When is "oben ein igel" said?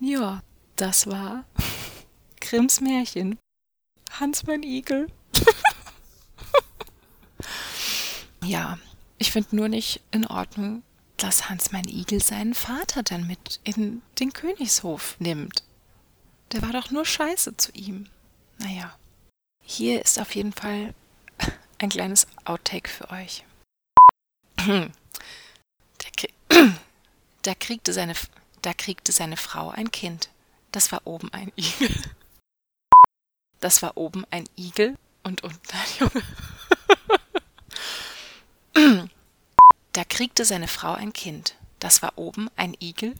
31.04-31.90, 33.96-34.96, 42.16-43.14